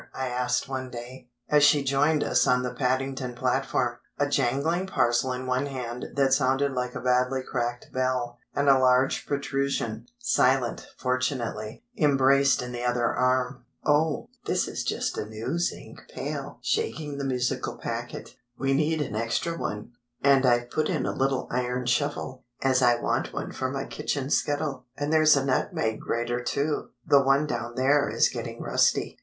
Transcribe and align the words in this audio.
I 0.15 0.29
asked 0.29 0.67
one 0.67 0.89
day, 0.89 1.29
as 1.47 1.63
she 1.63 1.83
joined 1.83 2.23
us 2.23 2.47
on 2.47 2.63
the 2.63 2.73
Paddington 2.73 3.35
platform, 3.35 3.99
a 4.17 4.27
jangling 4.27 4.87
parcel 4.87 5.31
in 5.31 5.45
one 5.45 5.67
hand 5.67 6.05
that 6.15 6.33
sounded 6.33 6.71
like 6.73 6.95
a 6.95 6.99
badly 6.99 7.43
cracked 7.43 7.91
bell, 7.93 8.39
and 8.55 8.67
a 8.67 8.79
large 8.79 9.27
protrusion—silent, 9.27 10.87
fortunately—embraced 10.97 12.63
in 12.63 12.71
the 12.71 12.81
other 12.81 13.13
arm. 13.13 13.65
"Oh, 13.85 14.29
this 14.47 14.67
is 14.67 14.83
just 14.83 15.19
a 15.19 15.25
new 15.29 15.59
zinc 15.59 16.01
pail" 16.09 16.57
(shaking 16.63 17.19
the 17.19 17.23
musical 17.23 17.77
packet), 17.77 18.33
"we 18.57 18.73
need 18.73 19.03
an 19.03 19.15
extra 19.15 19.55
one; 19.55 19.91
and 20.23 20.47
I've 20.47 20.71
put 20.71 20.89
in 20.89 21.05
a 21.05 21.13
little 21.13 21.47
iron 21.51 21.85
shovel, 21.85 22.43
as 22.63 22.81
I 22.81 22.95
want 22.99 23.33
one 23.33 23.51
for 23.51 23.69
my 23.69 23.85
kitchen 23.85 24.31
scuttle: 24.31 24.87
and 24.97 25.13
there's 25.13 25.37
a 25.37 25.45
nutmeg 25.45 25.99
grater 25.99 26.41
too; 26.43 26.89
the 27.05 27.21
one 27.21 27.45
down 27.45 27.75
there 27.75 28.09
is 28.09 28.29
getting 28.29 28.63
rusty. 28.63 29.19